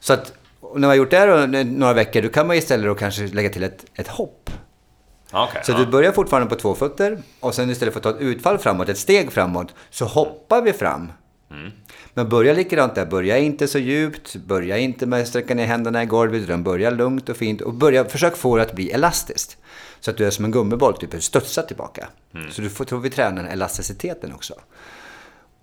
Så 0.00 0.12
att 0.12 0.32
när 0.60 0.80
man 0.80 0.84
har 0.84 0.94
gjort 0.94 1.10
det 1.10 1.18
här 1.18 1.64
några 1.64 1.92
veckor, 1.92 2.22
då 2.22 2.28
kan 2.28 2.46
man 2.46 2.56
istället 2.56 2.86
då 2.86 2.94
kanske 2.94 3.26
lägga 3.26 3.48
till 3.48 3.62
ett, 3.62 3.84
ett 3.94 4.08
hopp. 4.08 4.50
Okej. 5.32 5.62
Så 5.64 5.72
ja. 5.72 5.78
du 5.78 5.86
börjar 5.86 6.12
fortfarande 6.12 6.48
på 6.48 6.54
två 6.54 6.74
fötter 6.74 7.22
och 7.40 7.54
sen 7.54 7.70
istället 7.70 7.94
för 7.94 8.00
att 8.00 8.04
ta 8.04 8.10
ett 8.10 8.20
utfall 8.20 8.58
framåt, 8.58 8.88
ett 8.88 8.98
steg 8.98 9.32
framåt, 9.32 9.74
så 9.90 10.04
hoppar 10.04 10.62
vi 10.62 10.72
fram. 10.72 11.12
Men 12.14 12.28
börja 12.28 12.52
likadant 12.52 12.94
där, 12.94 13.06
börja 13.06 13.38
inte 13.38 13.68
så 13.68 13.78
djupt, 13.78 14.36
börja 14.36 14.78
inte 14.78 15.06
med 15.06 15.20
att 15.20 15.28
sträcka 15.28 15.54
ner 15.54 15.66
händerna 15.66 16.02
i 16.02 16.06
golvet, 16.06 16.42
utan 16.42 16.62
börja 16.62 16.90
lugnt 16.90 17.28
och 17.28 17.36
fint 17.36 17.60
och 17.60 17.74
börja, 17.74 18.04
försök 18.04 18.36
få 18.36 18.56
det 18.56 18.62
att 18.62 18.72
bli 18.72 18.90
elastiskt. 18.90 19.56
Så 20.00 20.10
att 20.10 20.16
du 20.16 20.26
är 20.26 20.30
som 20.30 20.44
en 20.44 20.50
gummiboll, 20.50 20.98
typ 20.98 21.22
studsar 21.22 21.62
tillbaka. 21.62 22.08
Så 22.50 22.62
du 22.62 22.70
får, 22.70 22.84
tror 22.84 23.00
vi 23.00 23.10
träna 23.10 23.42
den 23.42 23.46
elasticiteten 23.46 24.32
också. 24.32 24.54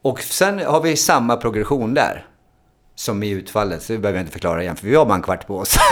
Och 0.01 0.21
sen 0.21 0.59
har 0.59 0.81
vi 0.81 0.95
samma 0.95 1.37
progression 1.37 1.93
där. 1.93 2.25
Som 2.95 3.23
i 3.23 3.29
utfallet, 3.29 3.83
så 3.83 3.93
det 3.93 3.99
behöver 3.99 4.19
jag 4.19 4.23
inte 4.23 4.31
förklara 4.31 4.61
igen, 4.61 4.75
för 4.75 4.87
vi 4.87 4.95
har 4.95 5.05
bara 5.05 5.15
en 5.15 5.21
kvart 5.21 5.47
på 5.47 5.57
oss. 5.57 5.77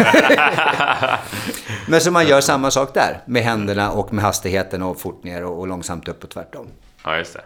Men 1.87 2.01
så 2.01 2.11
man 2.11 2.27
gör 2.27 2.41
samma 2.41 2.71
sak 2.71 2.93
där, 2.93 3.23
med 3.25 3.43
händerna 3.43 3.91
och 3.91 4.13
med 4.13 4.23
hastigheten 4.23 4.83
och 4.83 4.99
fort 4.99 5.23
ner 5.23 5.43
och, 5.43 5.59
och 5.59 5.67
långsamt 5.67 6.07
upp 6.07 6.23
och 6.23 6.29
tvärtom. 6.29 6.67
Ja, 7.03 7.17
just 7.17 7.33
det. 7.33 7.41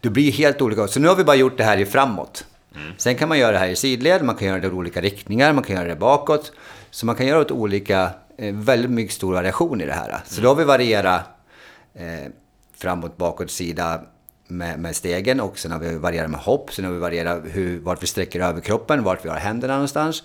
Det 0.00 0.10
blir 0.10 0.32
helt 0.32 0.62
olika. 0.62 0.88
Så 0.88 1.00
nu 1.00 1.08
har 1.08 1.16
vi 1.16 1.24
bara 1.24 1.36
gjort 1.36 1.58
det 1.58 1.64
här 1.64 1.78
i 1.78 1.86
framåt. 1.86 2.44
Sen 2.96 3.16
kan 3.16 3.28
man 3.28 3.38
göra 3.38 3.52
det 3.52 3.58
här 3.58 3.68
i 3.68 3.76
sidled, 3.76 4.24
man 4.24 4.36
kan 4.36 4.48
göra 4.48 4.58
det 4.58 4.66
i 4.66 4.70
olika 4.70 5.00
riktningar, 5.00 5.52
man 5.52 5.64
kan 5.64 5.76
göra 5.76 5.88
det 5.88 5.96
bakåt. 5.96 6.52
Så 6.90 7.06
man 7.06 7.14
kan 7.14 7.26
göra 7.26 7.40
åt 7.40 7.50
olika, 7.50 8.10
eh, 8.38 8.54
väldigt 8.54 8.90
mycket 8.90 9.14
stor 9.14 9.34
variation 9.34 9.80
i 9.80 9.86
det 9.86 9.92
här. 9.92 10.20
Så 10.26 10.40
då 10.40 10.48
har 10.48 10.54
vi 10.54 10.64
varierat 10.64 11.22
eh, 11.94 12.32
framåt, 12.76 13.16
bakåt, 13.16 13.50
sida 13.50 14.00
med, 14.48 14.78
med 14.78 14.96
stegen 14.96 15.40
och 15.40 15.58
sen 15.58 15.72
har 15.72 15.78
vi 15.78 15.98
varierat 15.98 16.30
med 16.30 16.40
hopp. 16.40 16.72
Sen 16.72 16.84
har 16.84 16.92
vi 16.92 16.98
varierat 16.98 17.42
hur, 17.44 17.80
vart 17.80 18.02
vi 18.02 18.06
sträcker 18.06 18.40
över 18.40 18.60
kroppen, 18.60 19.04
vart 19.04 19.24
vi 19.24 19.28
har 19.28 19.36
händerna 19.36 19.72
någonstans. 19.74 20.22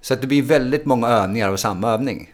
Så 0.00 0.14
att 0.14 0.20
det 0.20 0.26
blir 0.26 0.42
väldigt 0.42 0.84
många 0.84 1.08
övningar 1.08 1.48
av 1.48 1.56
samma 1.56 1.92
övning. 1.92 2.32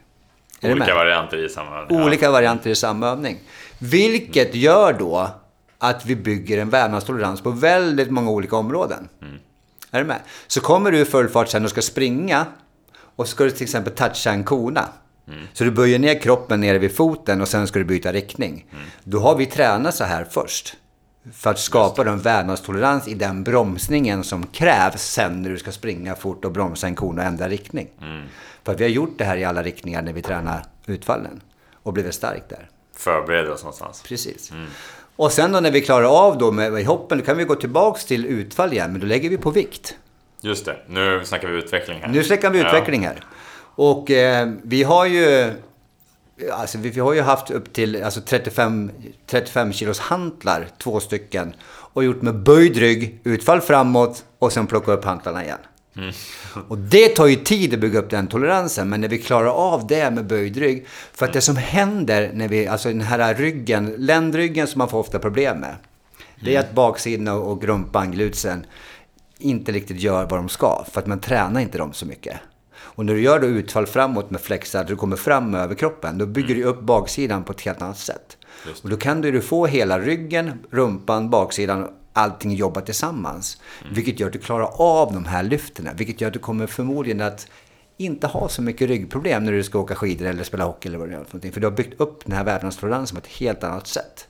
Är 0.61 0.73
Olika 0.73 0.95
varianter 0.95 1.45
i 1.45 1.49
samma... 1.49 1.87
ja. 1.89 2.05
olika 2.05 2.31
varianter 2.31 2.71
i 2.71 2.75
samma 2.75 3.09
övning. 3.09 3.39
Vilket 3.79 4.55
gör 4.55 4.93
då 4.93 5.31
att 5.81 6.06
vi 6.06 6.17
bygger 6.17 6.59
en 6.59 6.71
vävnadstolerans 6.71 7.41
på 7.41 7.50
väldigt 7.50 8.11
många 8.11 8.31
olika 8.31 8.57
områden. 8.57 9.09
Är 9.90 9.99
du 9.99 10.05
med? 10.05 10.21
Så 10.47 10.61
kommer 10.61 10.93
du 10.93 10.99
i 10.99 11.05
full 11.05 11.28
fart 11.28 11.49
sen 11.49 11.64
och 11.64 11.71
ska 11.71 11.83
springa 11.83 12.47
och 13.16 13.28
ska 13.28 13.45
du 13.45 13.50
till 13.50 13.62
exempel 13.62 13.93
toucha 13.93 14.31
en 14.31 14.45
kona. 14.45 14.88
Så 15.52 15.64
du 15.64 15.71
böjer 15.71 15.99
ner 15.99 16.21
kroppen 16.21 16.61
nere 16.61 16.78
vid 16.78 16.97
foten 16.97 17.40
och 17.40 17.49
sen 17.49 17.66
ska 17.66 17.78
du 17.78 17.85
byta 17.85 18.12
riktning. 18.12 18.66
Då 19.05 19.19
har 19.19 19.37
vi 19.37 19.47
tränat 19.47 19.95
så 19.95 20.05
här 20.05 20.26
först. 20.31 20.76
För 21.33 21.50
att 21.50 21.59
skapa 21.59 22.02
en 22.02 22.19
vävnadstolerans 22.19 23.09
i 23.09 23.14
den 23.14 23.45
bromsningen 23.45 24.25
som 24.25 24.47
krävs 24.47 25.02
sen 25.02 25.43
när 25.43 25.50
du 25.50 25.59
ska 25.59 25.73
springa 25.73 26.14
fort 26.14 26.45
och 26.45 26.52
bromsa 26.52 26.87
en 26.87 26.95
kona 26.95 27.23
och 27.23 27.28
ändra 27.28 27.49
riktning. 27.49 27.88
För 28.64 28.73
att 28.73 28.81
vi 28.81 28.85
har 28.85 28.90
gjort 28.90 29.19
det 29.19 29.25
här 29.25 29.37
i 29.37 29.45
alla 29.45 29.62
riktningar 29.62 30.02
när 30.02 30.12
vi 30.12 30.23
tränar 30.23 30.64
utfallen. 30.87 31.40
Och 31.83 31.93
blivit 31.93 32.14
stark 32.14 32.43
där. 32.49 32.69
Förbereder 32.97 33.50
oss 33.50 33.62
någonstans. 33.62 34.02
Precis. 34.09 34.52
Och 35.21 35.33
sen 35.33 35.53
då 35.53 35.61
när 35.61 35.71
vi 35.71 35.81
klarar 35.81 36.27
av 36.27 36.39
då 36.39 36.53
med, 36.53 36.87
hoppen, 36.87 37.19
då 37.19 37.25
kan 37.25 37.37
vi 37.37 37.45
gå 37.45 37.55
tillbaks 37.55 38.05
till 38.05 38.27
utfall 38.27 38.73
igen. 38.73 38.93
Men 38.93 39.00
då 39.00 39.07
lägger 39.07 39.31
vi 39.31 39.37
på 39.37 39.50
vikt. 39.50 39.95
Just 40.41 40.65
det. 40.65 40.77
Nu 40.89 41.23
snackar 41.25 41.49
vi 41.49 41.59
utveckling 41.59 42.00
här. 42.00 42.09
Nu 42.09 42.25
släcker 42.25 42.50
vi 42.50 42.61
utveckling 42.61 43.07
här. 43.07 43.25
Och 43.75 44.11
eh, 44.11 44.49
vi 44.62 44.83
har 44.83 45.07
ju... 45.07 45.53
Alltså 46.53 46.79
vi, 46.79 46.91
vi 46.91 47.00
har 47.00 47.12
ju 47.12 47.21
haft 47.21 47.50
upp 47.50 47.73
till 47.73 48.05
alltså 48.05 48.21
35, 48.21 48.91
35 49.27 49.73
kilos 49.73 49.99
hantlar, 49.99 50.67
två 50.79 51.00
stycken. 51.00 51.55
Och 51.69 52.05
gjort 52.05 52.23
med 52.23 52.35
böjd 52.43 52.77
rygg, 52.77 53.21
utfall 53.25 53.61
framåt 53.61 54.25
och 54.39 54.53
sen 54.53 54.67
plocka 54.67 54.93
upp 54.93 55.05
hantlarna 55.05 55.45
igen. 55.45 55.59
Och 56.68 56.78
det 56.78 57.09
tar 57.09 57.26
ju 57.26 57.37
tid 57.37 57.75
att 57.75 57.80
bygga 57.80 57.99
upp 57.99 58.11
den 58.11 58.26
toleransen, 58.26 58.88
men 58.88 59.00
när 59.00 59.09
vi 59.09 59.18
klarar 59.18 59.49
av 59.49 59.87
det 59.87 60.11
med 60.11 60.26
böjd 60.26 60.56
rygg. 60.56 60.87
För 61.12 61.26
att 61.26 61.32
det 61.32 61.40
som 61.40 61.56
händer 61.56 62.30
när 62.35 62.49
vi, 62.49 62.66
alltså 62.66 62.88
den 62.88 63.00
här 63.00 63.35
ryggen, 63.35 63.94
ländryggen 63.99 64.66
som 64.66 64.78
man 64.78 64.88
får 64.88 64.99
ofta 64.99 65.18
problem 65.18 65.59
med. 65.59 65.76
Det 66.44 66.56
är 66.56 66.61
att 66.61 66.73
baksidan 66.73 67.28
och 67.28 67.64
rumpan, 67.64 68.11
glutsen, 68.11 68.66
inte 69.38 69.73
riktigt 69.73 70.00
gör 70.00 70.26
vad 70.26 70.38
de 70.38 70.49
ska. 70.49 70.85
För 70.92 71.00
att 71.00 71.06
man 71.06 71.20
tränar 71.20 71.61
inte 71.61 71.78
dem 71.78 71.92
så 71.92 72.06
mycket. 72.06 72.37
Och 72.78 73.06
när 73.06 73.14
du 73.14 73.20
gör 73.20 73.40
då 73.40 73.47
utfall 73.47 73.87
framåt 73.87 74.30
med 74.30 74.40
flexar, 74.40 74.85
du 74.85 74.97
kommer 74.97 75.16
fram 75.16 75.54
över 75.54 75.75
kroppen, 75.75 76.18
då 76.18 76.26
bygger 76.26 76.54
du 76.54 76.64
upp 76.64 76.80
baksidan 76.80 77.44
på 77.44 77.52
ett 77.52 77.61
helt 77.61 77.82
annat 77.82 77.99
sätt. 77.99 78.37
Och 78.82 78.90
då 78.90 78.97
kan 78.97 79.20
du 79.20 79.40
få 79.40 79.66
hela 79.66 80.00
ryggen, 80.00 80.52
rumpan, 80.70 81.30
baksidan, 81.30 81.88
allting 82.12 82.55
jobba 82.55 82.81
tillsammans. 82.81 83.61
Vilket 83.93 84.21
gör 84.21 84.26
att 84.26 84.33
du 84.33 84.38
klarar 84.38 84.71
av 84.76 85.12
de 85.12 85.25
här 85.25 85.43
lyfterna. 85.43 85.90
Vilket 85.95 86.21
gör 86.21 86.29
att 86.29 86.35
du 86.35 86.38
kommer 86.38 86.67
förmodligen 86.67 87.21
att 87.21 87.49
inte 87.97 88.26
ha 88.26 88.49
så 88.49 88.62
mycket 88.62 88.88
ryggproblem 88.88 89.45
när 89.45 89.52
du 89.52 89.62
ska 89.62 89.79
åka 89.79 89.95
skidor 89.95 90.26
eller 90.26 90.45
spela 90.45 90.64
hockey 90.64 90.88
eller 90.88 90.99
vad 90.99 91.09
du 91.09 91.12
gör 91.12 91.25
för 91.25 91.31
någonting. 91.31 91.52
För 91.52 91.61
du 91.61 91.67
har 91.67 91.73
byggt 91.73 92.00
upp 92.00 92.25
den 92.25 92.37
här 92.37 92.45
vävnadstoleransen 92.45 93.17
på 93.17 93.26
ett 93.26 93.33
helt 93.33 93.64
annat 93.64 93.87
sätt. 93.87 94.29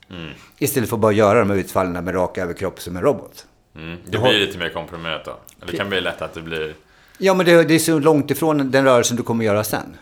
Istället 0.57 0.89
för 0.89 0.95
att 0.95 1.01
bara 1.01 1.11
göra 1.11 1.39
de 1.39 1.49
här 1.49 1.57
utfallen 1.57 2.05
med 2.05 2.15
rak 2.15 2.37
överkropp 2.37 2.81
som 2.81 2.97
en 2.97 3.03
robot. 3.03 3.45
Mm. 3.75 3.97
Det 4.05 4.17
blir 4.17 4.39
lite 4.39 4.57
mer 4.57 4.69
komprimerat 4.69 5.25
då. 5.25 5.39
Det 5.71 5.77
kan 5.77 5.89
bli 5.89 6.01
lätt 6.01 6.21
att 6.21 6.33
det 6.33 6.41
blir 6.41 6.75
Ja, 7.17 7.33
men 7.33 7.45
det, 7.45 7.63
det 7.63 7.73
är 7.75 7.79
så 7.79 7.99
långt 7.99 8.31
ifrån 8.31 8.71
den 8.71 8.85
rörelsen 8.85 9.17
du 9.17 9.23
kommer 9.23 9.45
göra 9.45 9.63
sen. 9.63 9.97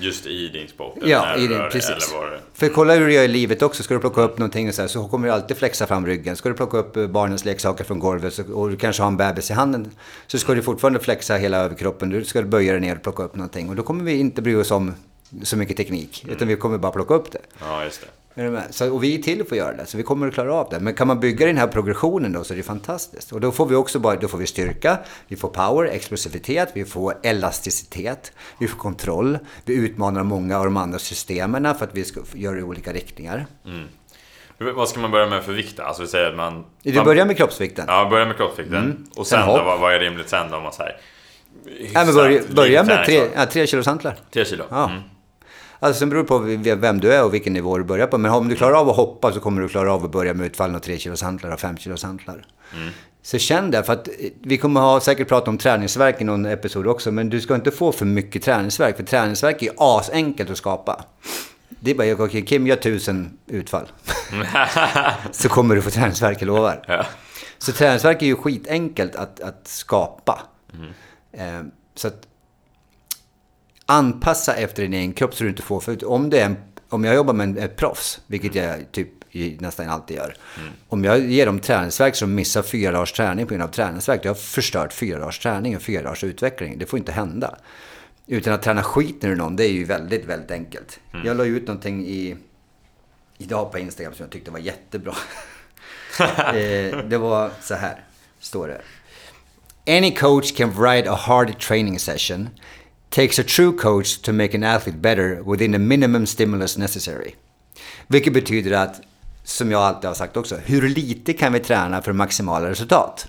just 0.00 0.26
i 0.26 0.48
din 0.48 0.68
sport. 0.68 0.98
Ja, 1.02 1.36
i 1.36 1.40
din, 1.40 1.58
rör 1.58 1.70
precis. 1.70 2.12
Eller 2.12 2.30
det... 2.30 2.40
För 2.54 2.68
kolla 2.68 2.94
hur 2.94 3.06
du 3.06 3.12
gör 3.12 3.22
i 3.22 3.28
livet 3.28 3.62
också. 3.62 3.82
Ska 3.82 3.94
du 3.94 4.00
plocka 4.00 4.20
upp 4.20 4.38
någonting 4.38 4.68
och 4.68 4.74
så, 4.74 4.82
här, 4.82 4.88
så 4.88 5.08
kommer 5.08 5.26
du 5.26 5.32
alltid 5.34 5.56
flexa 5.56 5.86
fram 5.86 6.06
ryggen. 6.06 6.36
Ska 6.36 6.48
du 6.48 6.54
plocka 6.54 6.78
upp 6.78 6.96
eh, 6.96 7.06
barnens 7.06 7.44
leksaker 7.44 7.84
från 7.84 7.98
golvet 7.98 8.34
så, 8.34 8.52
och 8.52 8.70
du 8.70 8.76
kanske 8.76 9.02
har 9.02 9.08
en 9.08 9.16
bebis 9.16 9.50
i 9.50 9.54
handen 9.54 9.90
så 10.26 10.38
ska 10.38 10.54
du 10.54 10.62
fortfarande 10.62 11.00
flexa 11.00 11.36
hela 11.36 11.56
överkroppen. 11.56 12.08
Du 12.10 12.24
ska 12.24 12.42
böja 12.42 12.72
dig 12.72 12.80
ner 12.80 12.96
och 12.96 13.02
plocka 13.02 13.22
upp 13.22 13.34
någonting. 13.34 13.68
Och 13.68 13.76
då 13.76 13.82
kommer 13.82 14.04
vi 14.04 14.18
inte 14.18 14.42
bry 14.42 14.54
oss 14.54 14.70
om 14.70 14.94
så 15.42 15.56
mycket 15.56 15.76
teknik. 15.76 16.26
Utan 16.28 16.48
vi 16.48 16.56
kommer 16.56 16.78
bara 16.78 16.92
plocka 16.92 17.14
upp 17.14 17.32
det. 17.32 17.40
Ja, 17.60 17.84
just 17.84 18.00
det. 18.00 18.06
Är 18.40 18.44
du 18.44 18.50
med? 18.50 18.62
Så, 18.70 18.92
och 18.94 19.04
vi 19.04 19.18
är 19.18 19.22
till 19.22 19.44
för 19.44 19.50
att 19.54 19.58
göra 19.58 19.76
det, 19.76 19.86
så 19.86 19.96
vi 19.96 20.02
kommer 20.02 20.28
att 20.28 20.34
klara 20.34 20.54
av 20.54 20.68
det. 20.70 20.80
Men 20.80 20.94
kan 20.94 21.06
man 21.06 21.20
bygga 21.20 21.46
den 21.46 21.56
här 21.56 21.66
progressionen 21.66 22.32
då 22.32 22.44
så 22.44 22.52
är 22.52 22.56
det 22.56 22.62
fantastiskt. 22.62 23.32
Och 23.32 23.40
då 23.40 23.52
får 23.52 23.66
vi 23.66 23.74
också 23.74 23.98
bara, 23.98 24.16
då 24.16 24.28
får 24.28 24.38
vi 24.38 24.46
styrka, 24.46 24.98
vi 25.28 25.36
får 25.36 25.48
power, 25.48 25.84
explosivitet, 25.88 26.68
vi 26.74 26.84
får 26.84 27.14
elasticitet, 27.22 28.32
vi 28.58 28.68
får 28.68 28.78
kontroll, 28.78 29.38
vi 29.64 29.74
utmanar 29.74 30.22
många 30.22 30.58
av 30.58 30.64
de 30.64 30.76
andra 30.76 30.98
systemen 30.98 31.74
för 31.74 31.84
att 31.84 31.94
vi 31.94 32.04
ska 32.04 32.20
göra 32.34 32.54
det 32.54 32.60
i 32.60 32.62
olika 32.62 32.92
riktningar. 32.92 33.46
Hur- 34.58 34.72
Vad 34.72 34.88
ska 34.88 35.00
man 35.00 35.10
börja 35.10 35.26
med 35.26 35.42
för 35.42 35.52
vikt? 35.52 35.80
Alltså 35.80 36.02
vi 36.02 36.08
säger 36.08 36.30
att 36.30 36.36
man... 36.36 36.64
Du 36.82 36.94
man 36.94 37.04
börjar 37.04 37.26
med 37.26 37.36
kroppsvikten. 37.36 37.84
Ja, 37.88 38.08
börja 38.10 38.26
med 38.26 38.36
kroppsvikten. 38.36 39.08
Och 39.16 39.26
sen, 39.26 39.38
Sen 39.38 39.48
då, 39.48 39.62
vad, 39.64 39.80
vad 39.80 39.94
är 39.94 39.98
rimligt 40.00 40.28
sen 40.28 40.50
då? 40.50 40.56
Om 40.56 40.62
man 40.62 40.72
säger... 40.72 40.96
Ja, 41.94 42.04
men 42.04 42.14
börja, 42.14 42.42
börja 42.54 42.84
med 42.84 43.06
tre, 43.06 43.22
ja, 43.34 43.46
tre 43.46 43.66
kilos 43.66 43.86
hantlar. 43.86 44.16
Tre 44.32 44.44
kilo? 44.44 44.64
Ja. 44.70 44.90
Mm. 44.90 45.02
Alltså 45.82 45.98
sen 45.98 46.08
beror 46.08 46.22
det 46.22 46.28
på 46.28 46.38
vem 46.80 47.00
du 47.00 47.12
är 47.12 47.24
och 47.24 47.34
vilken 47.34 47.52
nivå 47.52 47.78
du 47.78 47.84
börjar 47.84 48.06
på. 48.06 48.18
Men 48.18 48.32
om 48.32 48.48
du 48.48 48.56
klarar 48.56 48.74
av 48.74 48.88
att 48.88 48.96
hoppa 48.96 49.32
så 49.32 49.40
kommer 49.40 49.62
du 49.62 49.68
klara 49.68 49.92
av 49.92 50.04
att 50.04 50.12
börja 50.12 50.34
med 50.34 50.46
utfallen 50.46 50.76
av 50.76 50.80
3 50.80 50.98
kilos 50.98 51.22
hantlar 51.22 51.50
och 51.50 51.60
5 51.60 51.76
kilos 51.76 52.02
hantlar. 52.02 52.46
Så 53.22 53.38
känn 53.38 53.70
det, 53.70 53.82
för 53.82 53.92
att 53.92 54.08
eh, 54.08 54.14
vi 54.42 54.58
kommer 54.58 54.80
ha 54.80 55.00
säkert 55.00 55.28
prata 55.28 55.50
om 55.50 55.58
träningsverk 55.58 56.20
i 56.20 56.24
någon 56.24 56.46
episod 56.46 56.86
också. 56.86 57.12
Men 57.12 57.28
du 57.28 57.40
ska 57.40 57.54
inte 57.54 57.70
få 57.70 57.92
för 57.92 58.06
mycket 58.06 58.42
träningsverk, 58.42 58.96
för 58.96 59.04
träningsverk 59.04 59.62
är 59.62 59.72
asenkelt 59.76 60.50
att 60.50 60.56
skapa. 60.56 61.04
Det 61.68 61.90
är 61.90 61.94
bara, 61.94 62.24
okej 62.24 62.46
Kim 62.46 62.66
gör 62.66 62.76
tusen 62.76 63.38
utfall. 63.46 63.86
så 65.32 65.48
kommer 65.48 65.74
du 65.74 65.82
få 65.82 65.90
träningsverk, 65.90 66.42
jag 66.42 66.46
lovar. 66.46 66.84
Ja. 66.88 67.06
Så 67.58 67.72
träningsverk 67.72 68.22
är 68.22 68.26
ju 68.26 68.36
skitenkelt 68.36 69.16
att, 69.16 69.40
att 69.40 69.68
skapa. 69.68 70.42
Eh, 71.32 71.60
så 71.94 72.08
att 72.08 72.26
anpassa 73.90 74.54
efter 74.54 74.82
din 74.82 74.94
egen 74.94 75.12
kropp 75.12 75.34
så 75.34 75.44
du 75.44 75.50
inte 75.50 75.62
får... 75.62 75.80
För 75.80 76.08
om, 76.10 76.30
det 76.30 76.40
är 76.40 76.44
en, 76.44 76.56
om 76.88 77.04
jag 77.04 77.14
jobbar 77.14 77.32
med 77.34 77.44
en, 77.48 77.58
ett 77.58 77.76
proffs, 77.76 78.20
vilket 78.26 78.54
jag 78.54 78.92
typ 78.92 79.08
i- 79.34 79.56
nästan 79.60 79.88
alltid 79.88 80.16
gör. 80.16 80.36
Om 80.88 81.04
jag 81.04 81.20
ger 81.20 81.46
dem 81.46 81.60
träningsverk 81.60 82.16
som 82.16 82.34
missar 82.34 82.62
fyra 82.62 82.92
dagars 82.92 83.12
träning 83.12 83.46
på 83.46 83.50
grund 83.54 83.62
av 83.62 83.68
träningsverk, 83.68 84.22
då 84.22 84.28
har 84.28 84.34
jag 84.34 84.40
förstört 84.42 84.92
fyra 84.92 85.18
dagars 85.18 85.38
träning 85.38 85.76
och 85.76 85.82
fyra 85.82 86.02
dagars 86.02 86.24
utveckling. 86.24 86.78
Det 86.78 86.86
får 86.86 86.98
inte 86.98 87.12
hända. 87.12 87.56
Utan 88.26 88.52
att 88.52 88.62
träna 88.62 88.82
skiten 88.82 89.30
ur 89.30 89.36
någon, 89.36 89.56
det 89.56 89.64
är 89.64 89.72
ju 89.72 89.84
väldigt, 89.84 90.24
väldigt 90.24 90.50
enkelt. 90.50 91.00
Jag 91.24 91.36
la 91.36 91.44
ut 91.44 91.66
någonting 91.66 92.06
i, 92.06 92.36
idag 93.38 93.72
på 93.72 93.78
Instagram 93.78 94.14
som 94.14 94.22
jag 94.24 94.30
tyckte 94.32 94.50
var 94.50 94.58
jättebra. 94.58 95.14
eh, 96.48 96.98
det 97.08 97.18
var 97.18 97.50
så 97.60 97.74
här, 97.74 98.04
står 98.40 98.68
det. 98.68 98.80
Any 99.96 100.14
coach 100.14 100.52
can 100.56 100.70
write 100.72 101.10
a 101.10 101.14
hard 101.14 101.58
training 101.60 101.98
session. 101.98 102.48
Takes 103.10 103.38
a 103.38 103.42
true 103.42 103.72
coach 103.72 104.22
to 104.22 104.32
make 104.32 104.56
an 104.56 104.64
athlete 104.64 104.98
better 104.98 105.42
within 105.42 105.72
the 105.72 105.78
minimum 105.78 106.26
stimulus 106.26 106.78
necessary. 106.78 107.34
Vilket 108.06 108.32
betyder 108.32 108.72
att, 108.72 109.00
som 109.44 109.70
jag 109.70 109.82
alltid 109.82 110.08
har 110.08 110.14
sagt 110.14 110.36
också, 110.36 110.56
hur 110.56 110.88
lite 110.88 111.32
kan 111.32 111.52
vi 111.52 111.60
träna 111.60 112.02
för 112.02 112.12
maximala 112.12 112.70
resultat? 112.70 113.28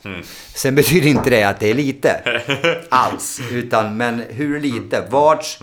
Sen 0.55 0.75
betyder 0.75 1.07
inte 1.07 1.29
det 1.29 1.43
att 1.43 1.59
det 1.59 1.69
är 1.69 1.73
lite 1.73 2.21
alls, 2.89 3.41
utan 3.51 3.97
men 3.97 4.23
hur 4.29 4.59
lite, 4.59 5.07
vart, 5.09 5.59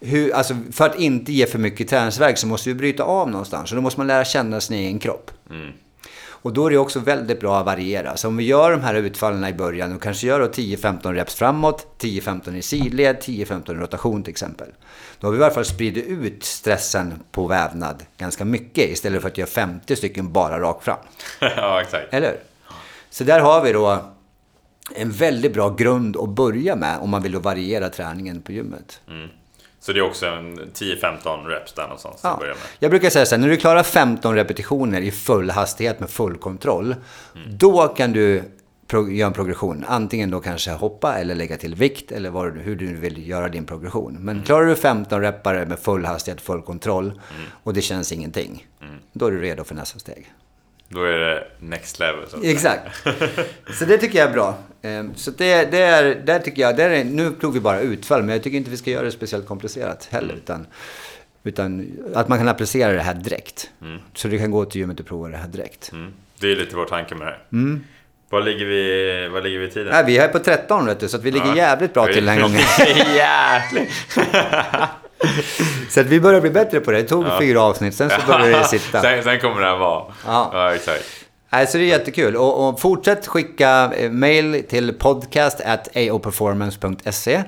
hur, 0.00 0.34
alltså 0.34 0.56
för 0.72 0.86
att 0.86 0.98
inte 0.98 1.32
ge 1.32 1.46
för 1.46 1.58
mycket 1.58 1.88
träningsverk 1.88 2.38
så 2.38 2.46
måste 2.46 2.68
vi 2.68 2.74
bryta 2.74 3.02
av 3.02 3.30
någonstans 3.30 3.72
och 3.72 3.76
då 3.76 3.82
måste 3.82 4.00
man 4.00 4.06
lära 4.06 4.24
känna 4.24 4.60
sin 4.60 4.76
egen 4.76 4.98
kropp. 4.98 5.30
Och 6.42 6.52
då 6.52 6.66
är 6.66 6.70
det 6.70 6.78
också 6.78 7.00
väldigt 7.00 7.40
bra 7.40 7.58
att 7.58 7.66
variera. 7.66 8.16
Så 8.16 8.28
om 8.28 8.36
vi 8.36 8.44
gör 8.44 8.70
de 8.70 8.80
här 8.80 8.94
utfallen 8.94 9.44
i 9.44 9.52
början 9.52 9.94
och 9.94 10.02
kanske 10.02 10.26
gör 10.26 10.40
då 10.40 10.46
10-15 10.46 11.14
reps 11.14 11.34
framåt, 11.34 11.86
10-15 11.98 12.56
i 12.56 12.62
sidled, 12.62 13.16
10-15 13.16 13.70
i 13.70 13.74
rotation 13.74 14.22
till 14.22 14.30
exempel. 14.30 14.68
Då 15.20 15.26
har 15.26 15.32
vi 15.32 15.38
i 15.38 15.42
alla 15.42 15.54
fall 15.54 15.64
spridit 15.64 16.06
ut 16.06 16.44
stressen 16.44 17.12
på 17.32 17.46
vävnad 17.46 18.02
ganska 18.18 18.44
mycket 18.44 18.90
istället 18.90 19.22
för 19.22 19.28
att 19.28 19.38
göra 19.38 19.48
50 19.48 19.96
stycken 19.96 20.32
bara 20.32 20.60
rakt 20.60 20.84
fram. 20.84 20.98
ja, 21.40 21.80
exakt. 21.82 22.14
Eller? 22.14 22.36
Så 23.10 23.24
där 23.24 23.40
har 23.40 23.62
vi 23.62 23.72
då 23.72 23.98
en 24.94 25.10
väldigt 25.10 25.54
bra 25.54 25.74
grund 25.74 26.16
att 26.16 26.28
börja 26.28 26.76
med 26.76 26.98
om 26.98 27.10
man 27.10 27.22
vill 27.22 27.36
variera 27.36 27.88
träningen 27.88 28.42
på 28.42 28.52
gymmet. 28.52 29.00
Så 29.82 29.92
det 29.92 29.98
är 29.98 30.02
också 30.02 30.26
en 30.26 30.58
10-15 30.58 31.46
reps 31.46 31.72
där 31.72 31.82
någonstans 31.82 32.20
Ja. 32.22 32.36
börja 32.40 32.52
med. 32.52 32.62
Jag 32.78 32.90
brukar 32.90 33.10
säga 33.10 33.26
så 33.26 33.34
här, 33.34 33.40
när 33.40 33.48
du 33.48 33.56
klarar 33.56 33.82
15 33.82 34.34
repetitioner 34.34 35.00
i 35.00 35.10
full 35.10 35.50
hastighet 35.50 36.00
med 36.00 36.10
full 36.10 36.36
kontroll, 36.36 36.94
då 37.58 37.88
kan 37.88 38.12
du 38.12 38.42
göra 39.10 39.26
en 39.26 39.32
progression. 39.32 39.84
Antingen 39.88 40.30
då 40.30 40.40
kanske 40.40 40.70
hoppa 40.70 41.14
eller 41.14 41.34
lägga 41.34 41.56
till 41.56 41.74
vikt 41.74 42.12
eller 42.12 42.30
vad, 42.30 42.58
hur 42.58 42.76
du 42.76 42.96
vill 42.96 43.28
göra 43.28 43.48
din 43.48 43.64
progression. 43.66 44.16
Men 44.20 44.42
klarar 44.42 44.66
du 44.66 44.74
15 44.76 45.20
repare 45.20 45.66
med 45.66 45.78
full 45.78 46.04
hastighet, 46.04 46.40
full 46.40 46.62
kontroll 46.62 47.20
och 47.62 47.74
det 47.74 47.82
känns 47.82 48.12
ingenting, 48.12 48.66
då 49.12 49.26
är 49.26 49.30
du 49.30 49.40
redo 49.40 49.64
för 49.64 49.74
nästa 49.74 49.98
steg. 49.98 50.32
Då 50.92 51.04
är 51.04 51.18
det 51.18 51.44
next 51.58 51.98
level. 51.98 52.24
Så. 52.28 52.42
Exakt. 52.44 52.82
Så 53.78 53.84
det 53.84 53.98
tycker 53.98 54.18
jag 54.18 54.28
är 54.28 54.32
bra. 54.32 54.58
Ehm, 54.82 55.14
Så 55.14 55.30
det, 55.30 55.70
det 55.70 55.78
är, 55.78 56.14
där 56.14 56.38
tycker 56.38 56.62
jag, 56.62 56.76
där 56.76 56.90
är, 56.90 57.04
nu 57.04 57.30
tog 57.30 57.54
vi 57.54 57.60
bara 57.60 57.80
utfall, 57.80 58.22
men 58.22 58.34
jag 58.34 58.42
tycker 58.42 58.58
inte 58.58 58.70
vi 58.70 58.76
ska 58.76 58.90
göra 58.90 59.04
det 59.04 59.12
speciellt 59.12 59.46
komplicerat 59.48 60.08
heller. 60.10 60.34
Utan, 60.34 60.66
utan 61.44 61.86
att 62.14 62.28
man 62.28 62.38
kan 62.38 62.48
applicera 62.48 62.92
det 62.92 63.00
här 63.02 63.14
direkt. 63.14 63.70
Så 64.14 64.28
du 64.28 64.38
kan 64.38 64.50
gå 64.50 64.64
till 64.64 64.80
gymmet 64.80 65.00
och 65.00 65.06
prova 65.06 65.28
det 65.28 65.36
här 65.36 65.48
direkt. 65.48 65.92
Mm. 65.92 66.12
Det 66.40 66.52
är 66.52 66.56
lite 66.56 66.76
vår 66.76 66.84
tanke 66.86 67.14
med 67.14 67.26
det 67.26 67.30
här. 67.30 67.78
Vad 68.30 68.44
ligger 68.44 68.66
vi, 68.66 69.28
vad 69.32 69.42
ligger 69.44 69.58
vi 69.58 69.66
i 69.66 69.70
tiden? 69.70 69.92
Nej, 69.92 70.04
vi 70.06 70.18
är 70.18 70.28
på 70.28 70.38
13 70.38 70.86
vet 70.86 71.00
du, 71.00 71.08
så 71.08 71.18
vi 71.18 71.30
ligger 71.30 71.46
Ja. 71.46 71.56
jävligt 71.56 71.94
bra 71.94 72.06
till 72.06 72.26
den 72.26 72.34
här 72.34 72.42
gången. 72.42 72.60
Jävligt! 73.14 73.90
Så 75.90 76.00
att 76.00 76.06
vi 76.06 76.20
börjar 76.20 76.40
bli 76.40 76.50
bättre 76.50 76.80
på 76.80 76.90
det. 76.90 77.02
Det 77.02 77.08
tog 77.08 77.26
fyra 77.38 77.62
avsnitt, 77.62 77.94
sen 77.94 78.10
så 78.10 78.16
började 78.26 78.58
det 78.58 78.64
sitta. 78.64 79.02
sen, 79.02 79.22
sen 79.22 79.40
kommer 79.40 79.60
det 79.60 79.66
här 79.66 79.76
vara. 79.76 80.04
Ja. 80.26 80.50
ja 80.52 80.74
exakt. 80.74 81.04
Nej, 81.50 81.66
så 81.66 81.78
det 81.78 81.84
är 81.84 81.88
jättekul. 81.88 82.36
Och, 82.36 82.68
och 82.68 82.80
fortsätt 82.80 83.26
skicka 83.26 83.92
eh, 83.96 84.10
mail 84.10 84.64
till 84.68 84.92
podcast.aoperformance.se. 84.92 87.42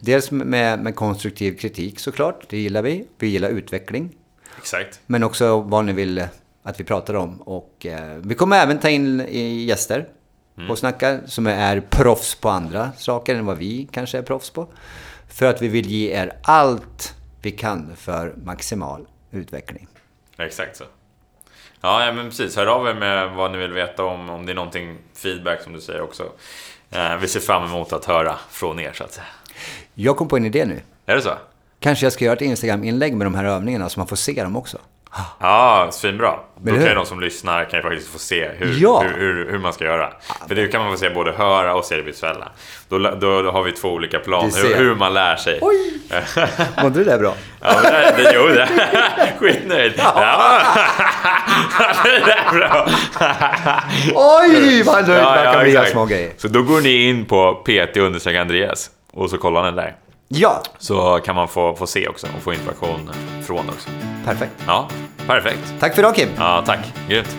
Dels 0.00 0.30
med, 0.30 0.78
med 0.80 0.94
konstruktiv 0.94 1.58
kritik 1.58 2.00
såklart, 2.00 2.40
det 2.48 2.58
gillar 2.58 2.82
vi. 2.82 3.04
Vi 3.18 3.26
gillar 3.26 3.48
utveckling. 3.48 4.10
Exakt. 4.58 5.00
Men 5.06 5.22
också 5.22 5.60
vad 5.60 5.84
ni 5.84 5.92
vill 5.92 6.24
att 6.62 6.80
vi 6.80 6.84
pratar 6.84 7.14
om. 7.14 7.40
Och 7.40 7.86
eh, 7.86 8.16
vi 8.22 8.34
kommer 8.34 8.62
även 8.62 8.78
ta 8.78 8.88
in 8.88 9.20
eh, 9.20 9.64
gäster 9.64 10.06
och 10.68 10.78
snacka 10.78 11.18
som 11.26 11.46
är 11.46 11.80
proffs 11.80 12.34
på 12.34 12.48
andra 12.48 12.90
saker 12.98 13.34
än 13.34 13.46
vad 13.46 13.58
vi 13.58 13.88
kanske 13.92 14.18
är 14.18 14.22
proffs 14.22 14.50
på. 14.50 14.68
För 15.28 15.46
att 15.46 15.62
vi 15.62 15.68
vill 15.68 15.90
ge 15.90 16.12
er 16.12 16.32
allt 16.42 17.14
vi 17.42 17.50
kan 17.50 17.96
för 17.96 18.34
maximal 18.44 19.06
utveckling. 19.30 19.88
Exakt 20.38 20.76
så. 20.76 20.84
Ja, 21.80 22.12
men 22.12 22.30
precis. 22.30 22.56
Hör 22.56 22.66
av 22.66 22.88
er 22.88 22.94
med 22.94 23.30
vad 23.30 23.52
ni 23.52 23.58
vill 23.58 23.72
veta 23.72 24.04
om, 24.04 24.30
om 24.30 24.46
det 24.46 24.52
är 24.52 24.54
någonting, 24.54 24.98
feedback 25.14 25.62
som 25.62 25.72
du 25.72 25.80
säger 25.80 26.00
också. 26.00 26.32
Eh, 26.90 27.16
vi 27.16 27.28
ser 27.28 27.40
fram 27.40 27.64
emot 27.64 27.92
att 27.92 28.04
höra 28.04 28.38
från 28.50 28.80
er 28.80 28.92
så 28.92 29.04
att 29.04 29.12
säga. 29.12 29.26
Jag 29.94 30.16
kom 30.16 30.28
på 30.28 30.36
en 30.36 30.44
idé 30.44 30.64
nu. 30.64 30.80
Är 31.06 31.16
det 31.16 31.22
så? 31.22 31.32
Kanske 31.80 32.06
jag 32.06 32.12
ska 32.12 32.24
göra 32.24 32.36
ett 32.36 32.42
Instagram-inlägg 32.42 33.16
med 33.16 33.26
de 33.26 33.34
här 33.34 33.44
övningarna 33.44 33.88
så 33.88 34.00
man 34.00 34.06
får 34.06 34.16
se 34.16 34.42
dem 34.42 34.56
också. 34.56 34.78
Ja, 35.40 35.88
svinbra. 35.92 36.30
Då 36.30 36.64
Men 36.64 36.74
kan 36.74 36.82
hur? 36.82 36.88
ju 36.88 36.94
de 36.94 37.06
som 37.06 37.20
lyssnar 37.20 37.64
kan 37.64 37.78
ju 37.78 37.82
faktiskt 37.82 38.12
få 38.12 38.18
se 38.18 38.48
hur, 38.58 38.74
Ja. 38.82 39.00
hur, 39.06 39.20
hur, 39.20 39.50
hur 39.50 39.58
man 39.58 39.72
ska 39.72 39.84
göra. 39.84 40.12
För 40.48 40.54
det 40.54 40.68
kan 40.68 40.82
man 40.82 40.90
få 40.92 40.98
se 40.98 41.10
både 41.10 41.32
höra 41.32 41.74
och 41.74 41.84
se 41.84 41.96
det 41.96 42.02
visuella. 42.02 42.48
Då, 42.88 42.98
då, 42.98 43.42
då 43.42 43.50
har 43.50 43.62
vi 43.62 43.72
två 43.72 43.88
olika 43.88 44.18
plan, 44.18 44.50
hur, 44.56 44.74
hur 44.76 44.94
man 44.94 45.14
lär 45.14 45.36
sig. 45.36 45.58
Oj! 45.62 45.92
Mådde 46.82 47.04
det 47.04 47.10
där 47.10 47.18
bra? 47.18 47.34
Ja, 47.60 47.80
men 47.82 47.92
det, 47.92 48.22
det, 48.22 48.32
jo, 48.34 48.46
det. 48.48 48.68
Skitnöjd. 49.38 49.92
Ja. 49.96 50.60
det 52.04 52.32
är 52.32 52.52
bra. 52.58 52.88
Oj, 54.14 54.82
vad 54.82 55.08
nöjd 55.08 55.20
Ja, 55.20 55.42
man 55.44 55.54
kan 55.54 55.62
bli 55.64 55.76
av 55.76 55.84
små 55.84 56.06
grejer. 56.06 56.32
Så 56.36 56.48
då 56.48 56.62
går 56.62 56.80
ni 56.80 57.08
in 57.08 57.24
på 57.24 57.54
pt 57.54 57.96
understreck 57.96 58.36
Andreas 58.36 58.90
och 59.12 59.30
så 59.30 59.38
kollar 59.38 59.70
ni 59.70 59.76
där. 59.76 59.94
Ja, 60.28 60.62
Så 60.78 61.20
kan 61.24 61.34
man 61.36 61.48
få, 61.48 61.74
få 61.76 61.86
se 61.86 62.08
också 62.08 62.26
och 62.36 62.42
få 62.42 62.52
information 62.52 63.10
från 63.46 63.68
också. 63.68 63.88
perfekt. 64.24 64.52
Ja, 64.66 64.88
perfekt. 65.26 65.74
Tack 65.80 65.94
för 65.94 66.02
idag 66.02 66.14
Kim. 66.14 66.28
Ja, 66.36 66.62
tack. 66.66 66.78
Grymt. 67.08 67.36